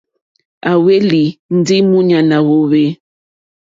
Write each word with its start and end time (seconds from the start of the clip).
À 0.69 0.71
hwélì 0.81 1.23
ndí 1.57 1.77
múɲánà 1.89 2.37
wòòwê. 2.47 2.85